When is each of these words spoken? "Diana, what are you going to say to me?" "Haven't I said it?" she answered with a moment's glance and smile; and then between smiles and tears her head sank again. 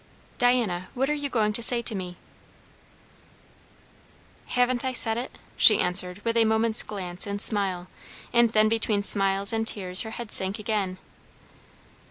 "Diana, 0.39 0.89
what 0.95 1.11
are 1.11 1.13
you 1.13 1.29
going 1.29 1.53
to 1.53 1.61
say 1.61 1.83
to 1.83 1.93
me?" 1.93 2.17
"Haven't 4.47 4.83
I 4.83 4.93
said 4.93 5.15
it?" 5.15 5.37
she 5.55 5.77
answered 5.77 6.25
with 6.25 6.35
a 6.37 6.43
moment's 6.43 6.81
glance 6.81 7.27
and 7.27 7.39
smile; 7.39 7.87
and 8.33 8.49
then 8.49 8.67
between 8.67 9.03
smiles 9.03 9.53
and 9.53 9.67
tears 9.67 10.01
her 10.01 10.09
head 10.09 10.31
sank 10.31 10.57
again. 10.57 10.97